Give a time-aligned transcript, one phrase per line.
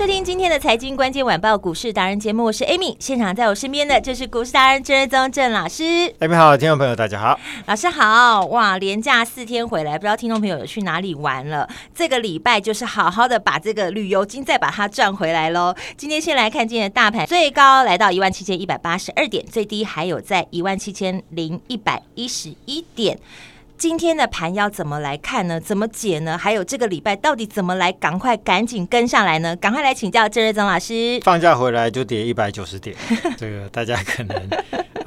[0.00, 5.84] 收听今天的财经关键晚报股市达人节目，我是 Amy，现场在我身边的就是股市达人郑瑞宗郑老师。
[6.20, 8.46] Amy 好，听众朋友大家好，老师好。
[8.46, 11.68] 哇，连假四天回来，不知道听众朋友有去哪里玩了？
[11.94, 15.76] 这个礼拜就是好好的把这个旅游金再把它赚回来喽。
[15.98, 23.18] 今天先来看今天的大盘，最高来到一万七千一百八十二点，最低还有在一万七千零一百一十一点。
[23.80, 25.58] 今天的盘要怎么来看呢？
[25.58, 26.36] 怎么解呢？
[26.36, 27.90] 还有这个礼拜到底怎么来？
[27.92, 29.56] 赶快赶紧跟上来呢！
[29.56, 31.18] 赶快来请教郑瑞增老师。
[31.24, 32.94] 放假回来就跌一百九十点，
[33.38, 34.36] 这个大家可能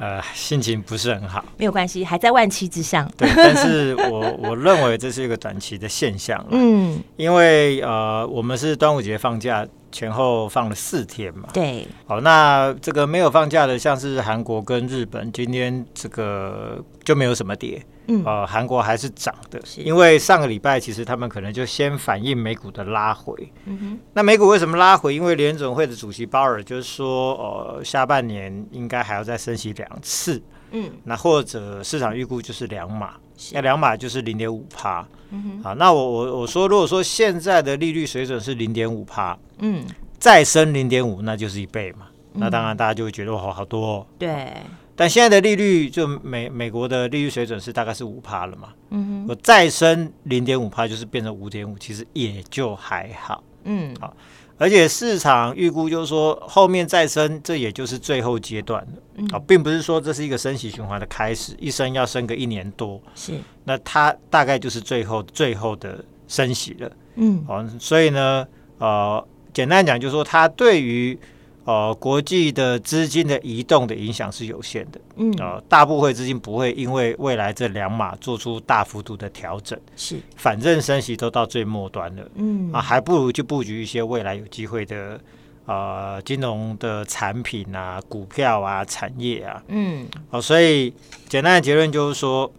[0.00, 1.44] 呃心情不是很好。
[1.56, 3.08] 没有关系，还在万七之上。
[3.16, 6.44] 对，但是我 我认为这是一个短期的现象。
[6.50, 9.64] 嗯，因为呃我们是端午节放假
[9.94, 11.48] 前后放了四天嘛。
[11.52, 11.86] 对。
[12.04, 17.80] 好，那这个没有放假的，像是韩国跟日本，今天这个就没有什么跌。
[18.08, 23.32] 嗯，呃，韩国还是涨的，因为上个礼拜其实他们可能就先反映美股的拉回。
[23.64, 25.14] 嗯哼，那美股为什么拉回？
[25.14, 30.42] 因为联准会的主席鲍尔就是说，呃，下半年应该还要再升息两次。
[30.72, 33.14] 嗯，那或者市场预估就是两码，
[33.52, 35.06] 那两码就是零点五趴。
[35.30, 39.84] 嗯哼，好，那我我我说，如果说现在的利率水准是零点五趴，嗯，
[40.18, 42.06] 再升零点五，那就是一倍嘛。
[42.34, 44.06] 那当然大家就会觉得哇，好多哦。
[44.18, 44.52] 对。
[44.96, 48.68] 但现在的利率，就美美国的利率水准是大概是五趴了嘛？
[48.90, 53.42] 嗯哼，我再升零点五趴，就是变成五点五，其实也就还好。
[53.64, 54.16] 嗯，好，
[54.56, 58.92] 而且市场预估就是说，后面再升，这也就是最后阶段了。
[59.16, 63.00] 嗯，啊，并不是说这是一个升息循环的开始，一升要升个一年多。
[63.14, 63.32] 是，
[63.64, 66.90] 那它大概就是最后最后的升息了。
[67.16, 68.46] 嗯，好，所以呢，
[68.78, 71.18] 呃，简单讲就是说，它对于
[71.64, 85.18] 呃，国际的资金的移动的影响是有限的，嗯，呃，大部分资金不会因为未来这两码做出大幅度的调整，是，反正升息都到最末端了，嗯，啊，还不如就布局一些未来有机会的，
[85.64, 90.92] 呃，金融的产品啊、股票啊、产业啊，嗯，哦，呃，所以
[91.30, 92.52] 简单的结论就是说，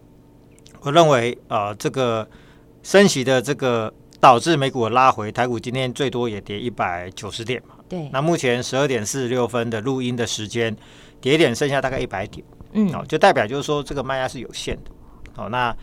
[0.81, 2.27] 我认为，呃，这个
[2.81, 7.74] 升息的这个导致美股的拉回，台股今天最多也跌一百九十点嘛。
[7.87, 10.75] 对，那目前十二点四十六分的录音的时间，
[11.21, 14.91] 跌点剩下大概一百点，嗯，哦，就代表就是说这个卖压是有限的，
[15.35, 15.75] 哦，那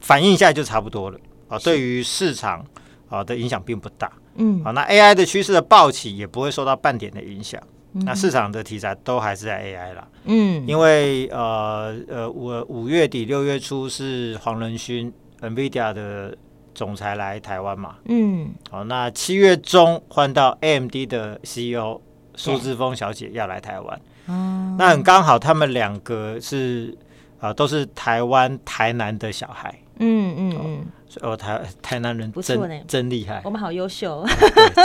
[0.00, 1.18] 反映一下就差不多了，
[1.48, 2.64] 啊，对于市场
[3.08, 7.60] 啊的影响并不大，嗯，好，那 AI 的趋势的暴起也不会受到半点的影响，
[7.92, 16.36] 那市场的题材都还是在 AI 啦，嗯，因为呃呃五五月底六月初是黄仁勋 NVIDIA 的。
[16.80, 17.96] 总裁来台湾嘛？
[18.06, 22.00] 嗯，好，那七月中换到 AMD 的 CEO
[22.34, 26.96] 苏志峰小姐要来台湾，嗯，那很刚好，他们两个是
[27.38, 30.86] 啊、呃，都是台湾台南的小孩，嗯嗯嗯。
[31.20, 33.40] 哦，台台南人真不错呢，真厉害。
[33.44, 34.24] 我们好优秀，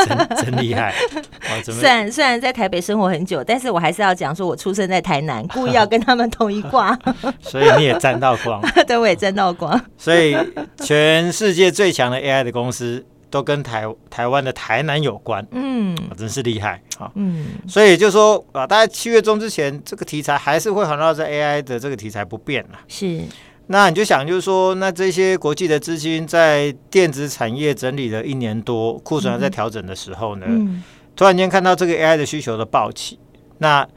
[0.07, 0.93] 真真厉害。
[1.63, 6.97] 虽然虽然在台北生活很久，但是我还是要讲说，我出生在台南，故意要跟他们同一挂。
[7.41, 9.79] 所以你也沾到光， 对，我也沾到光。
[9.97, 10.35] 所以
[10.77, 15.45] 全世界最强的 AI 的公司都跟台台湾的台南有关。
[15.51, 17.11] 嗯，真是厉害啊。
[17.15, 22.79] 嗯，所以就说啊，大概七月中之前，这个题材还是会环绕在 AI 的这个题材不变了。
[22.87, 23.21] 是。
[23.67, 30.83] 那你就想，就是说，那这些国际的资金在电子产业整理了一年多，库存还在调整的时候呢，嗯、
[31.15, 33.17] 突然间看到这个 AI 的需求的暴起，
[33.57, 33.87] 那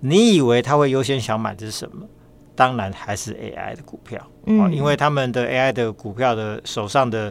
[0.00, 2.06] 你以为他会优先想买的是什么？
[2.54, 7.26] 当然还是 AI 的股票，嗯，因为他们的 AI 的股票的手上的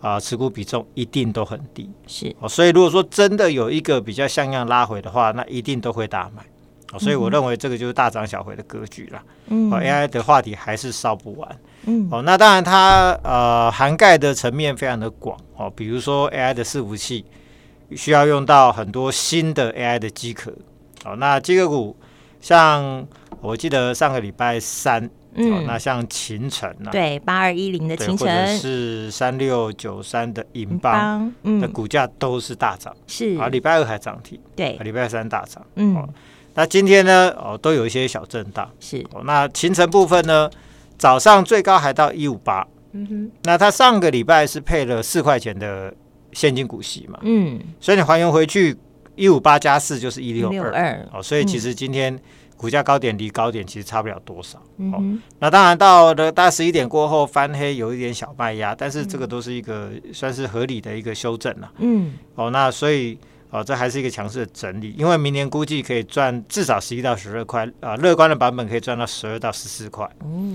[0.00, 6.42] 啊、呃、持股比重一定都很低，是哦，所以如果说真的有一个比较像样拉回的话，那一定都会大买。
[6.98, 9.22] 所以我认为这个就是大涨小回的格局了。
[9.48, 11.58] 嗯，AI 的话题还是烧不完。
[11.84, 17.24] 嗯，哦，那当然它呃涵盖的层面非常的广哦，比如说 AI 的伺服器
[17.92, 20.52] 需要用到很多新的 AI 的机壳。
[21.04, 21.96] 哦，那机壳股
[22.40, 23.06] 像
[23.40, 36.08] 我记得上个礼拜三嗯，那像秦晨啊，对，八二一零的勤诚，或者是三六九三的银邦，嗯，的股价都是大涨，是啊，礼拜二还涨停，对，礼拜三大涨，嗯，
[36.56, 40.50] 那今天呢，哦，都有一些小震荡，是，哦，那行程部分呢，
[40.98, 45.94] 早上最高还到一五八，嗯哼，那它上个礼拜是配了四块钱的
[46.32, 48.76] 现金股息嘛，嗯，所以你还原回去
[49.14, 52.18] 一五八加四就是一六二，哦，所以其实今天。
[52.58, 63.18] 股价高点离高点其实差不了多少，嗯、哦，那当然到了大概十一点过后翻黑，有一点小卖压，但是这个都是一个算是合理的一个修正了，嗯，哦，那所以
[63.60, 70.54] 哦，这还是一个强势的整理，因为明年估计可以赚至少十一到十二块，啊、呃，乐观的版本可以赚到十二到十四块，嗯，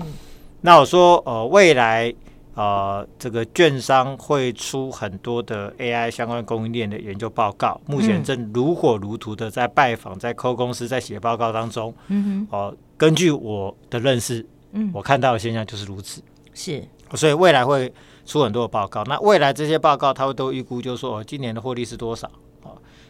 [0.60, 2.14] 那我说，呃，未来。
[2.54, 11.94] 呃，这个券商会出很多的 AI 相关供应链的研究报告，目前正如火如荼的在拜访、在 call 公司、在写报告当中。
[12.08, 16.22] 嗯哼，哦、呃，根据我的认识，嗯，我看到的现象就是如此。
[16.52, 16.84] 是，
[17.14, 17.90] 所以未来会
[18.26, 19.02] 出很多的报告。
[19.04, 22.30] 那未来这些报告，他会都预估，就是说，哦，今年的获利是多少？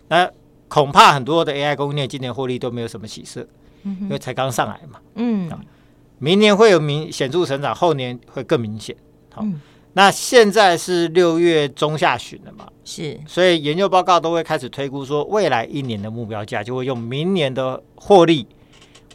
[0.03, 0.31] 哦，那
[0.69, 3.47] 恐怕很多的 AI 供应链今年获利都没有什么起色，
[3.83, 4.99] 嗯，因为才刚上来嘛。
[5.17, 5.51] 嗯，
[6.19, 8.95] 明年会有明显著成长，后年会更明显。
[9.31, 9.61] 好，嗯、
[9.95, 12.67] 那现在是六月中下旬了嘛？
[12.85, 18.47] 是，所以研究报告都会开始推估说，未来一年的目标价就会用明年的获利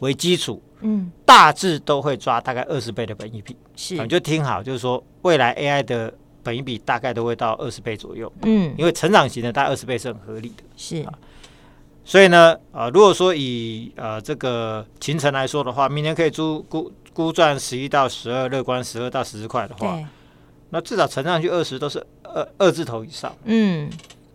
[0.00, 3.56] 为基础，嗯，大致都会抓大概二十倍的本益比。
[3.74, 6.12] 是，你就听好，就是说未来 AI 的
[6.42, 10.64] 本一比大概都会到二十倍左右，嗯，因为成长型的大概二十倍是很合理的。
[10.76, 11.12] 是，啊
[12.04, 16.90] 所以呢，呃，如果说以呃这个勤诚来说的话，明年可以租估。
[17.14, 19.98] 估赚十一到十二，乐观十二到十四块的话，
[20.70, 23.34] 那至少乘上去二十都是二二字头以上。
[23.42, 23.90] 嗯，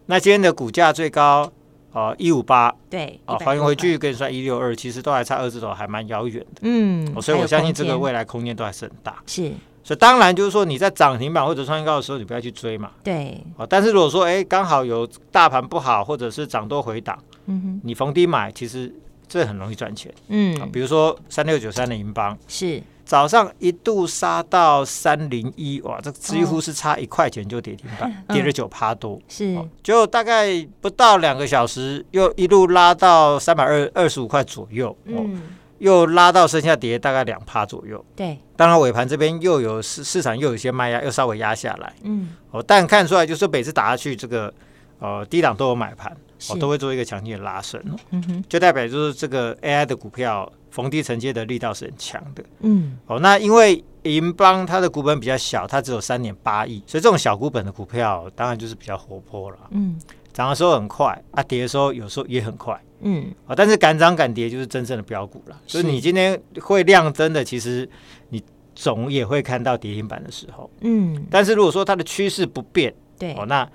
[0.07, 1.50] 那今天的股价最高
[1.94, 6.61] 啊一五八，对啊，还原回去跟你算一六二，其实都还差二字头，还蛮遥远的。
[6.63, 9.23] 嗯，所以我相信这个未来空间都还是很大。
[9.27, 9.53] 是，
[9.83, 12.91] 所以当然就是说你在涨停板或者创新高的时候，你不要去追嘛。
[13.03, 18.94] 对，啊，但是如果说哎刚好有大盘不好，或者是涨多回档，嗯哼，你逢低买，其实。
[19.25, 22.83] 这很容易赚钱，嗯，比如说三六九三的银邦是。
[23.03, 35.39] 早上一度杀到三零一，哇，这几乎是差一块钱就跌停板，哦、跌了九趴多，是，就大概不到两个小时，又一路拉到三百二二十五块左右，嗯、哦，
[35.83, 44.53] 又拉到剩下跌大概两趴左右，对，当然尾盘这边又有市市场又有一些卖压，又稍微压下来，嗯，哦，但看出来就是每次打下去这个。
[45.00, 46.15] 呃，低档都有买盘，
[46.47, 47.81] 我、哦、都会做一个强劲的拉升，
[48.12, 60.00] 嗯哼，就代表就是这个 AI 的股票逢低承接的力道是很强的，嗯，哦，那因为银邦它的股本比较小，它只有三点八亿，所以这种小股本的股票当然就是比较活泼了，嗯，
[60.31, 67.88] 涨的时候很快，啊，跌的时候有时候也很快，嗯，啊、哦，但是敢涨敢跌就是真正的标股了，是所以你今天会亮灯的，其实
[68.29, 68.41] 你
[68.73, 73.69] 总也会看到跌停板的时候，嗯，但是如果说它的趋势不变，对，哦，那。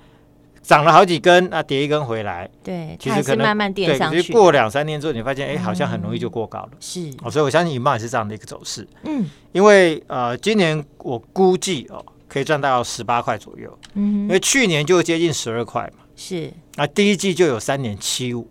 [0.61, 4.21] 涨了好几根，那跌一根回来，对，其实可能慢慢垫上去。
[4.21, 6.69] 其实过两三天之后，你发现，哎，好像很容易就过高了。
[6.81, 8.85] 是，哦，所以我相信银邦也是这样的一个走势。
[9.05, 13.75] 嗯，因为呃，今年我估计哦，可以赚到十八块左右。
[13.93, 16.03] 嗯，因为去年就接近十二块嘛。
[16.15, 18.45] 是，那第一季就有三点七五。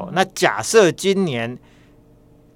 [0.00, 1.58] 哦，那假设今年。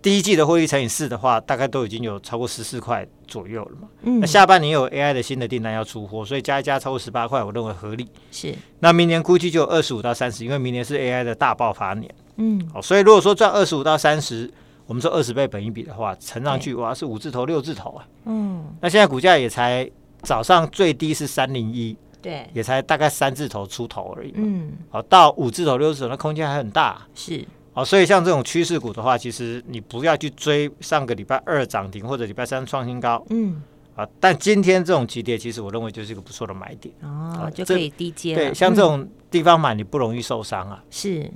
[0.03, 3.89] 第一季的获利乘以四的话，大概都已经有超过十四块左右了嘛。
[4.03, 8.07] 嗯，那下半年有 AI 的新的订单要出货，所以加一加超过十八块，我认为合理。
[8.31, 8.55] 是。
[8.81, 12.15] 那明年估计就有二十五到三十，因为明年是 AI 的大爆发年。
[12.37, 12.61] 嗯。
[12.75, 14.53] 哦，所以如果说赚二十五到三十，
[14.85, 18.07] 我们说二十倍本一比的话，乘上去对哇是五字头六字头啊。
[18.27, 18.63] 嗯。
[18.83, 24.33] 那现在股价也才早上最低是三零一，对，也才大概三字头出头而已。
[24.37, 24.73] 嗯。
[24.89, 27.07] 好，到五字头六字头，那空间还很大。
[27.15, 27.45] 是。
[27.75, 33.61] 哦，所以像这种趋势股的话，其实你不要去追上个礼拜二涨停或者礼拜三创新高，嗯，
[33.97, 38.35] 啊，但今天这种急跌，其实我认为就是一个不错的买点哦，啊、就可以低接。
[38.37, 40.83] 对，像这种地方买，你不容易受伤啊。
[40.89, 41.29] 是，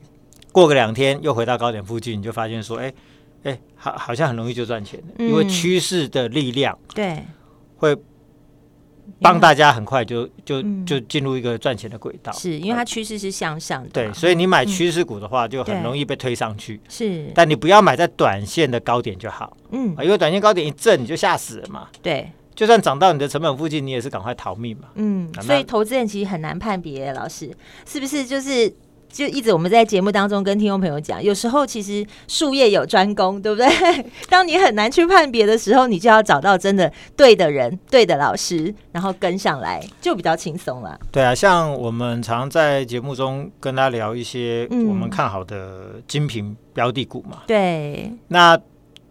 [0.53, 2.95] 过个两天又回到高点附近，你就发现说，哎，
[3.43, 7.23] 哎，好，好像很容易就赚钱因为趋势的力量对
[7.77, 7.97] 会。
[9.21, 13.89] 帮大家很快就就就进入一个赚钱的轨道，是因为它趋势是向上的。
[13.91, 16.81] 对，所以你买趋势股的话，就很容易被推上去。
[16.89, 19.57] 是，但你不要买在短线的高点就好。
[19.71, 21.89] 嗯，因为短线高点一震，你就吓死了嘛。
[22.03, 24.89] 对，就算涨到你的成本附近，你也是赶快逃命嘛。
[24.95, 27.51] 嗯，所以投资人其实很难判别，老师
[27.87, 28.73] 是不是就是？
[29.11, 33.69] 就一直我们在节目当中跟听众朋友讲，有时候其实术业有专攻，对不对？
[34.29, 40.99] 当你很难去判别的时候，你就要找到真的对的人、对的老师，然后跟上来，就比较轻松了。
[41.11, 47.43] 对啊，像我们常在节目中跟他聊一些我们看好的精品标的股嘛。
[47.47, 48.59] 对，那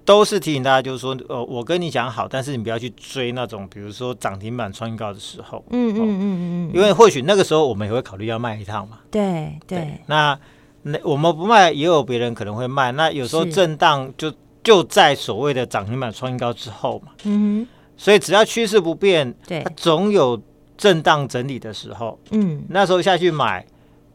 [0.07, 8.99] 都是提醒大家，就是说，呃，我跟你讲好，但是你不要去追那种，比如说涨停板穿高的时候，嗯嗯嗯嗯嗯，因为或许那个时候我们也会考虑要卖一趟嘛。
[9.11, 10.39] 对对，对，那
[10.83, 12.93] 那我们不卖，也有别人可能会卖。
[12.93, 14.33] 那有时候震荡就
[14.63, 17.11] 就在所谓的涨停板穿高之后嘛。
[17.25, 20.41] 嗯哼，所以只要趋势不变，对，它总有
[20.77, 22.17] 震荡整理的时候。
[22.31, 23.65] 嗯，那时候下去买。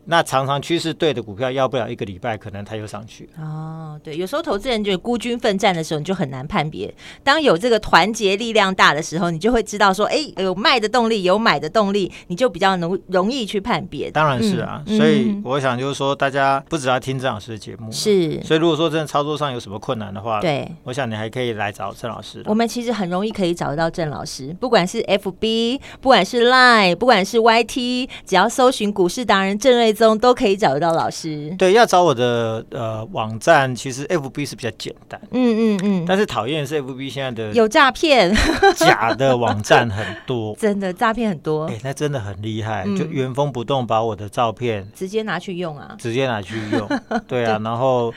[0.05, 6.93] 那常常趋势对的股票，要不了一个礼拜，可能它又上去哦，对，有时候投资人觉得孤军奋战的时候，你就很难判别。
[7.23, 14.11] 当有这个团结力量大的时候，你就会知道说，哎，有卖的动力，有买的动力，你就比较容容易去判别。
[14.11, 18.43] 当然是啊，嗯、所以我想就是说，大家不只要听郑老师的节目，是。
[18.43, 22.43] 所以如果说真的操作上有什么困难的话，对，我想你还可以来找郑老师。
[22.47, 31.55] 我们其实很容易可以找得到郑老师，不管是 FB，不管是 Line，不管是 YT，只要搜寻股市达人郑瑞宗都可以找得到老师。
[31.59, 35.21] 对，要找我的呃网站，其实 FB 是比较简单。
[35.31, 36.05] 嗯嗯嗯。
[36.07, 38.35] 但是讨厌的是 FB 现在的有诈骗，
[38.77, 41.67] 假的网站很多， 真的诈骗很多。
[41.67, 46.89] 哎，那真的很厉害，就原封不动把我的照片直接拿去用啊，直接拿去用。
[47.29, 48.13] 对啊，然后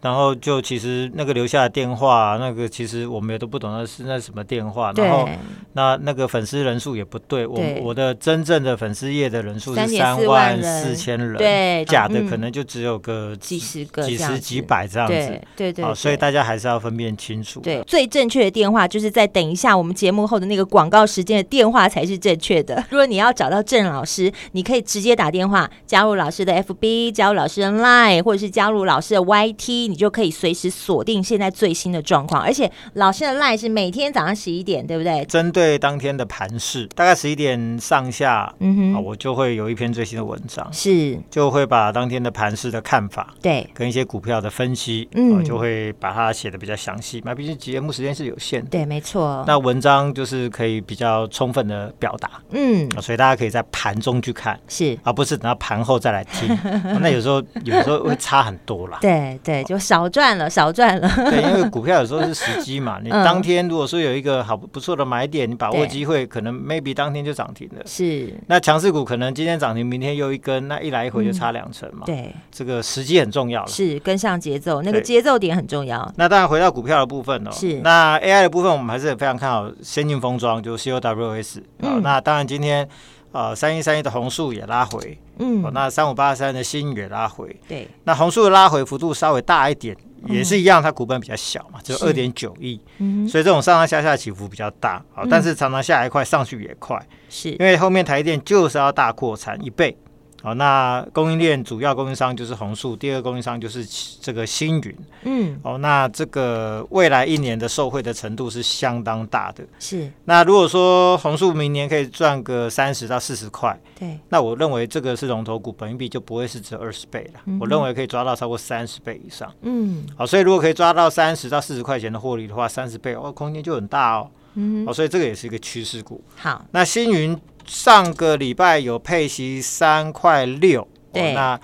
[0.00, 4.92] 然后就其实那个留下的电话，那个其实我们也都不懂那是那什么电话。
[4.96, 5.28] 然后
[5.72, 11.36] 那那个粉丝人数也不对，我我的真正的粉丝页的人数是三万四千人。
[11.36, 11.84] 对。
[11.86, 15.14] 假的可能就只有个几十个、几十几百这样子，
[15.56, 17.60] 对对对，所以大家还是要分辨清楚。
[17.60, 22.84] 对，最正确的电话就是在等一下我们节目后的那个广告时间的电话才是正确的。
[22.90, 32.42] 如果你要找到郑老师，你可以直接打电话加入老师的 FB，加入老师的 Line，或者是加入老师的 YT，你就可以随时锁定现在最新的状况。
[32.42, 35.24] 而且老师的 Line 是每天早上十一点，对不对？
[35.26, 41.76] 针对当天的盘势，大概十一点上下，嗯哼，我就会有一篇最新的文章，是就会把。
[41.76, 47.20] 把当天的盘势的看法，对，跟一些股票的分析，嗯，就会把它写的比较详细。
[47.22, 49.44] 那毕竟节目时间是有限的，对，没错。
[49.46, 56.48] 那文章就是可以比较充分的表达，嗯，所以大家可以在盘中去看，是，而不是等到盘后再来听。
[56.98, 61.06] 那有时候有时候会差很多啦，对对，就少赚了，少赚了。
[61.30, 67.82] 对，因为股票有时候是时机嘛， 你当天如果说有一个好不错的买点，你把握机会，可能 maybe 当天就涨停了。
[67.84, 72.02] 是，那强势股可能今天涨停，明天又一根，那一来一回就差两成嘛。
[72.06, 76.12] 对，这个时机很重要了，是跟上节奏，那个节奏点很重要。
[76.16, 77.80] 那当然回到股票的部分哦，是。
[77.80, 81.60] 那 AI 的部分，我们还是非常看好先进封装，就是 COWS。
[81.80, 82.88] 嗯，那当然今天
[83.32, 97.50] 呃三一三一的弘塑也拉回，嗯，那三五八三的新也拉回，对，那弘塑的拉回幅度稍微大一点，也是一样，它股本比较小嘛，只有二点九亿，嗯，所以这种上上下下起伏比较大，好，但是常常下来快，上去也快，是。
[97.50, 99.96] 因为后面台电就是要大扩产一倍。
[100.42, 103.84] 好，那供应链主要供应商就是红树，第二个供应商就是
[104.20, 104.96] 这个星云。
[105.24, 109.64] 嗯，哦，那这个未来一年的受惠的程度是相当大的。
[109.80, 117.40] 是，那如果说红树明年可以赚个三十到四十块，对，那我认为这个是龙头股，本益比就不会是只有二十倍了。
[117.46, 119.52] 嗯、我认为可以抓到超过三十倍以上。
[119.62, 124.30] 嗯，好，所以如果可以抓到三十到四十块钱的获利的话，三十倍哦，空间就很大哦。
[124.54, 126.22] 嗯哼，好，所以这个也是一个趋势股。
[126.36, 127.36] 好，那星云。
[127.66, 131.58] 上个礼拜有配息三块六，对，那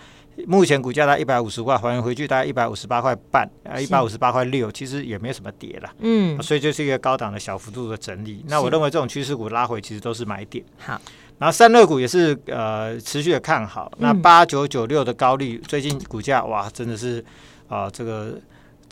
[0.47, 8.45] 目前股价在一百五十块，还原回去大概一百五十八块半，啊，一百五十八块六，其实也没有什么跌了，嗯，所以就是一个高档的小幅度的整理。
[8.49, 10.65] 那我认为这种趋势股拉回其实都是买点。
[10.79, 11.01] 好，
[11.39, 13.93] 然后散热股也是呃持续的看好。
[13.99, 17.25] 那八九九六的高利最近股价哇真的是
[17.69, 18.39] 啊、呃、这个。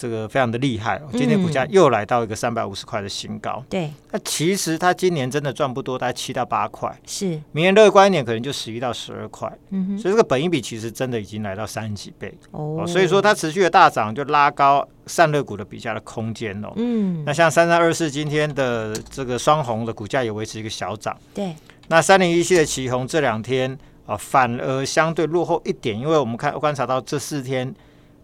[0.00, 3.62] 这个非常的厉害哦，今天股价又来到一个三百五十块的新高。
[3.69, 6.90] 对，那其实它今年真的赚不多，大概七到八块。
[7.07, 9.47] 是，明年乐观一点，可能就十一到十二块。
[9.69, 12.83] 嗯哼，所以这个本益比其实真的已经来到三十几倍哦。
[12.87, 16.73] 所以说它持续的大涨，就拉高散热股的比价的空间哦。
[16.76, 21.14] 嗯，那像三三二四今天的这个双红的股价也维持一个小涨。
[21.35, 21.54] 对，
[21.88, 27.75] 那三零一七的旗红这两天啊反而相对落后一点，因为我们看观察到这四天。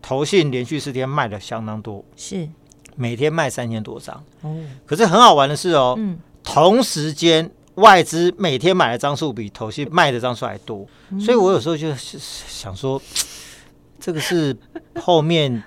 [0.06, 2.48] 投信连续四天卖的相当多，是。
[2.94, 4.22] 每天卖三千多张。
[4.42, 4.56] 哦。
[4.86, 13.02] 可是很好玩的是哦，嗯，同时间外资每天买的张数比投信卖的张数还多，嗯、所以我有时候就想说，
[13.98, 14.56] 这个是
[15.00, 15.60] 后面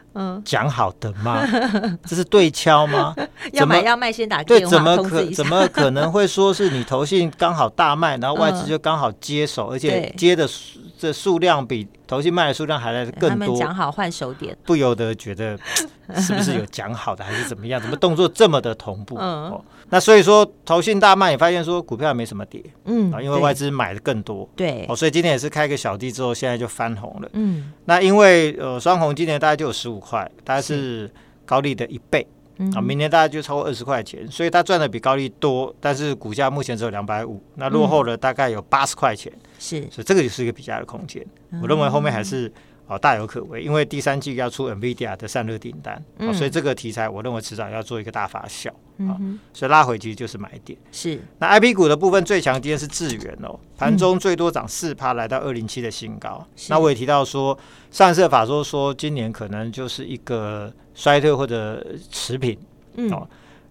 [0.46, 1.46] 讲好的吗？
[1.74, 3.14] 嗯、 这是对敲吗？
[3.52, 10.48] 要买要卖先打电话对，怎么可怎么可能会说是你投信刚好大卖，然后外资就刚好接手，嗯、而且接的
[11.00, 11.88] 这数量比。
[12.06, 15.56] 投信卖的数量还来得更多，讲好换手点，不由得觉得
[16.18, 17.80] 是不是有讲好的，还是怎么样？
[17.80, 19.16] 怎么动作这么的同步？
[19.20, 31.12] 嗯、哦，那所以说投信大卖，也发现说股票也没什么跌，嗯，啊，因为外资买的更多，对，哦，所以今天也是开个小低之后，现在就翻红了，嗯，那因为呃双红今年大概就有十五块，大概是
[31.46, 32.26] 高利的一倍，
[32.60, 41.26] 嗯、啊，明年大概就超过二十块钱，所以它赚的比高利多，但是股价目前只有两百五，那落后了大概有八十块钱，是、嗯，所以这个就是一个比价的空间。
[41.62, 42.52] 我认为后面还是。
[42.92, 46.28] 哦，大有可为，因为第三季要出 NVIDIA 的散热订单，嗯。
[46.28, 49.20] 哦，所以这个题材我认为迟早要做一个大发酵，嗯、哦，
[49.52, 50.78] 所以拉回其实就是买点。
[50.92, 56.46] 是，那 IP 股的部分最强今天是智源哦，盘中最多涨四趴，来到二零七的新高。
[56.48, 57.58] 嗯、那我也提到说，
[57.92, 62.58] 上次法说说今年可能就是一个衰退或者持平，
[62.96, 63.28] 嗯、哦，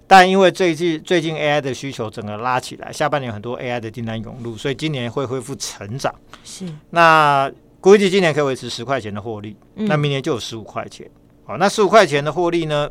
[0.06, 6.14] 但因为最近最近 AI 的需求整个拉起来，下半年很多 AI 的订单涌入，所以今年会恢复成长。
[6.42, 7.50] 是，那。
[7.80, 11.08] 估计今年可以维持十块钱的获利，嗯、那明年就有十五块钱。
[11.44, 12.90] 好，那十五块钱的获利呢？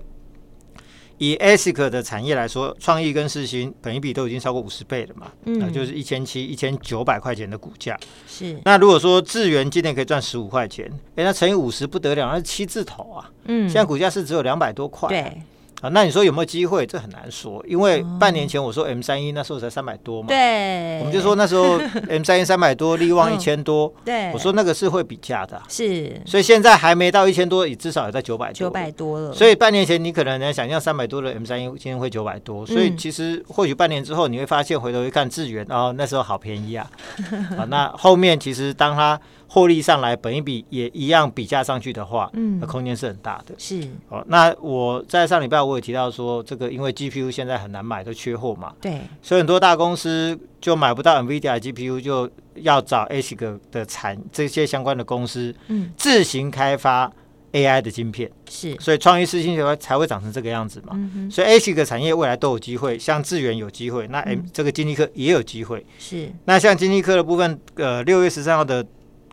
[1.17, 7.97] 以 ASIC 的产业来说，创意跟世芯本一比都已经超过五十倍了嘛，嗯，那就是一千七、一千九百块钱的股价。
[8.27, 8.59] 是。
[8.65, 13.31] 那如果说智源今年可以赚十五块钱，哎，那乘以五十不得了，那是七字头啊。
[13.45, 13.67] 嗯。
[13.67, 15.09] 现在股价是只有两百多块。
[15.09, 15.41] 对。
[15.81, 16.85] 啊，那你说有没有机会？
[16.85, 21.79] 这很难说，因为半年前我说 M 三一那时候才三百多嘛，对，我们就说那时候
[22.09, 29.31] M 三一三百多，利旺一千多，对，我说那个是会比价的、啊，是，所以现在还没到一千多，也至少也在九百多，九百多了。
[29.33, 36.89] 所以半年前你可能能想象三百多的 M 三一今天会九百多，所以其实或许半年之后你会发现，回头一看智源，哦，那时候好便宜啊，
[37.55, 39.19] 啊，那后面其实当它。
[39.49, 43.55] 获利上来，本一比也一样比价上去的话，嗯，那空间是很大的。
[43.57, 48.73] 是哦，那我在上礼拜我也提到说，这个因为 GPU 现在很难买，都缺货嘛。
[48.81, 57.09] 对，所以很多大公司就买不到 NVIDIA GPU，就要找 ASIC 的产这些相关的公司，嗯，自行开发
[57.53, 58.29] AI 的晶片。
[58.49, 60.91] 是，所以创意世芯才会才会长成这个样子嘛。
[60.93, 65.85] 嗯，所以 ASIC 产业未来都有机会，像智源有机会，那 M、嗯、这个晶心科也有机会。
[65.97, 68.85] 是，那像晶心科的部分，呃，六月十三号的。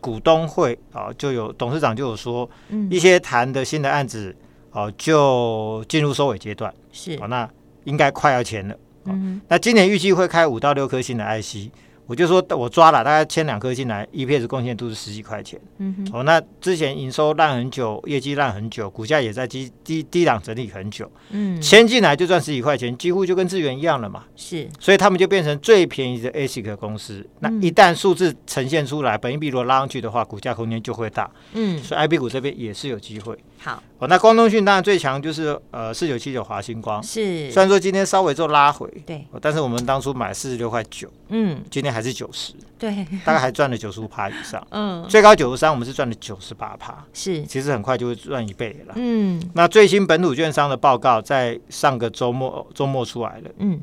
[0.05, 2.47] 股东会啊，就有董事长就有说，
[2.91, 4.37] 一些谈的新的案子
[4.71, 7.49] 哦，就进入收尾阶段，是哦，那
[7.85, 8.77] 应该快要签了。
[9.07, 11.71] 嗯，那今年预计会开五到六颗新的 IC。
[12.07, 15.59] 我就说，我抓了大概签两颗进来，EPS 贡献都是十几块钱。
[15.79, 16.11] 嗯哼。
[16.13, 21.11] 哦，那之前营收烂很久，业绩烂很久，股价也在低低低档整理很久。
[21.31, 21.61] 嗯。
[21.63, 24.25] 签进来就赚十几块钱，几乎就跟资源一样了嘛。
[24.37, 24.69] 是。
[24.79, 27.27] 所以他们就变成最便宜的 ASIC 公司。
[27.41, 31.31] 那一旦数字呈现出来，本益比如果拉上去的话，股价空间就会大。
[31.55, 31.83] 嗯。
[31.83, 33.35] 所以 IP 股这边也是有机会。
[33.59, 33.83] 好。
[34.05, 37.03] 哦，那光通讯当然最强就是呃四九七九华星光。
[37.03, 37.51] 是。
[37.51, 38.87] 虽然说今天稍微做拉回。
[39.07, 39.27] 对。
[39.41, 41.09] 但是我们当初买四十六块九。
[41.31, 41.63] 嗯。
[41.71, 41.95] 今天。
[41.95, 49.41] 还是九十，对，大概还赚了九十五趴以上，嗯，最高九十三，我们是赚了九十八趴，是，其实很快就会赚一倍了，嗯。
[49.55, 53.81] 那最新本土券商的报告在上个周末周末出来了，嗯，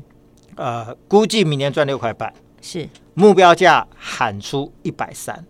[0.56, 2.30] 呃，估计明年赚六块半，
[2.60, 5.42] 是，目标价喊出一百三，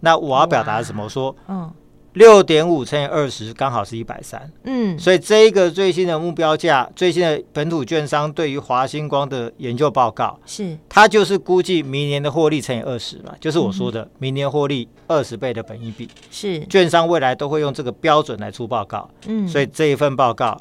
[0.00, 1.04] 那我要表达什么？
[1.04, 1.72] 我说，嗯。
[2.14, 4.50] 六点五乘以二十，刚好是一百三。
[4.64, 16.08] 嗯，所以这一个最新的目标价，最新的本土券商对于华星光的研究报告，是它就是估计明年的获利乘以二十嘛，就是我说的、嗯、明年获利二十倍的本益比。
[16.30, 19.08] 是券商未来都会用这个标准来出报告。
[19.26, 20.60] 嗯，所以这一份报告。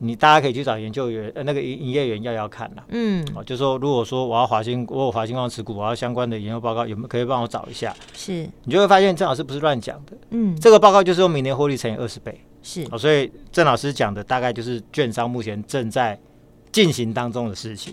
[0.00, 2.84] 你大家可以去找研究员，呃，那个营营业员要要看了。
[2.88, 7.94] 嗯，哦，就说如果说我要华星，我有华星光持股，我要相关的研究报告，有没有可以帮我找一下？
[8.14, 10.12] 是，你就会发现郑老师不是乱讲的。
[10.30, 12.40] 嗯，这个报告就是用明年获利乘以二十倍。
[12.62, 16.16] 是，哦，所以郑老师讲的大概就是券商目前正在
[16.70, 17.92] 进行当中的事情。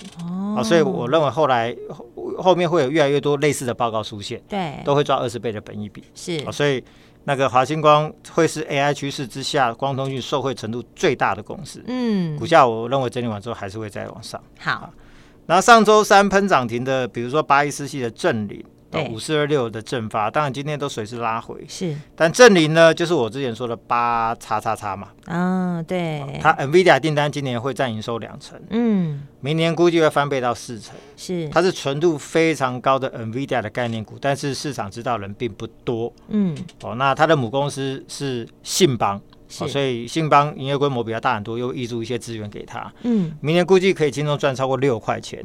[0.56, 2.06] 哦，所以我认为后来后
[2.38, 4.40] 后面会有越来越多类似的报告出现。
[4.48, 6.04] 对，都会抓二十倍的本益比。
[6.14, 6.84] 是，哦，所以。
[7.26, 14.42] 那个华星光会是 AI 趋势之下光通讯受惠程度最大的公司，嗯，股价我认为整理完之后还是会再往上。
[14.60, 14.94] 好，
[15.48, 18.64] 那上周三喷涨停的，比如说八一四系的正凌。
[19.04, 21.96] 五四二六的正发，当然今天都随时拉回，是。
[22.16, 26.40] 但正林呢，就是我之前说的八叉叉叉嘛，嗯、哦，对。
[26.42, 31.48] 它 NVIDIA 订单今年会占营收两成，嗯，明年估计会翻倍到四成，是。
[31.50, 36.56] 它是纯度非常高的 NVIDIA 的概念股，但是市场知道人并不多，嗯。
[36.84, 39.68] 哦，那它的母公司是信邦，是。
[39.68, 43.32] 所以信邦营业规模比较大很多，又挹注一些资源给他，嗯。
[43.42, 45.44] 明年估计可以轻松赚超过六块钱。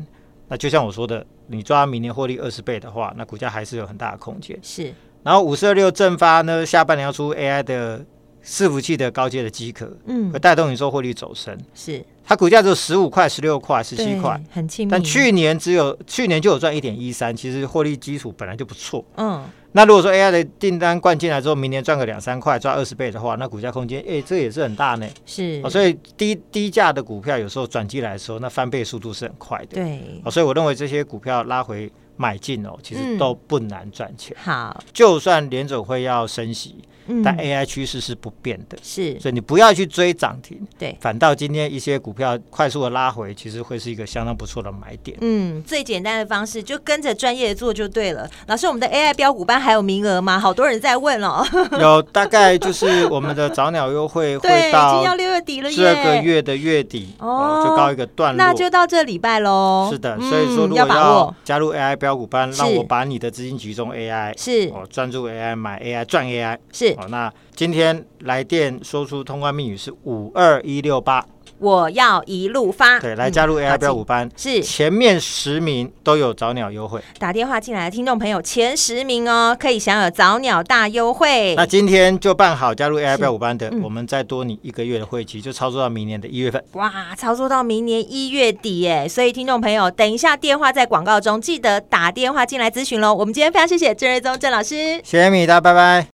[0.51, 4.59] 那就像我说的，你抓明年获利二十倍的话，那股价还是有很大的空间。
[4.61, 8.05] 是，然后五四二六正发呢，下半年要出 AI 的
[8.45, 11.57] 伺服器的高阶的机壳，嗯，会带动你说获利走升。
[11.75, 14.91] 是，它股价只有十五块、十六块、十七块，很亲民。
[14.91, 19.05] 但去年只有去年就有赚一点一三，其实获利基础本来就不错。
[19.17, 19.45] 嗯。
[19.73, 25.07] 那如果说 AI 的订单灌进来之后，明年赚个两三块，赚二十倍的话，那股价空间，哎、欸，这也是很大呢。
[25.25, 29.77] 是、哦，所以低低价的股票有时候转机来的时候，那翻倍速度是很快的。
[29.77, 31.89] 对，哦，所以我认为这些股票拉回
[32.21, 34.37] 买进哦，其实都不难赚钱。
[34.43, 36.77] 好，就算联总会要升息。
[37.25, 45.19] 但 AI 趋势是不变的，是，所以你不要去追涨停，对，反倒今天一些股票快速的拉回，其实会是一个相当不错的买点。
[45.21, 48.31] 嗯，最简单的方式就跟着专业的做就对了。
[48.47, 50.39] 老师，我们的 AI 标股班还有名额吗？
[50.39, 51.45] 好多人在问哦。
[51.81, 59.89] 有，大概就是我们的早鸟优惠会 到，已经要六月底了，这个月的月底哦，就告一个段落，那就到这礼拜喽。
[59.91, 66.93] 是的，所以说如果要加入 AI 飙股班，让我把你的资金集中 AI，是，哦，专注 AI 买 AI 赚 AI，是。
[66.99, 71.25] 哦，那今天来电说出通关密语是五二一六八，
[71.61, 72.99] 我要一路发。
[72.99, 77.01] 对，来加入 AI 标五班，嗯、是前面十名都有早鸟优惠。
[77.19, 81.55] 打电话进来的听众朋友前十名哦，可以享有早鸟大优惠。
[81.57, 86.63] 那今天就办好加入 AI 标五班的，嗯、我们再多你一个月的会期，就操作到明年的一月份。
[86.73, 89.07] 哇，操作到明年一月底耶！
[89.09, 93.15] 所以听众朋友，等一下电话在广告中记得打电话进来咨询喽。
[93.15, 96.20] 我们今天非常谢谢郑瑞宗郑老师，谢谢米达，拜拜。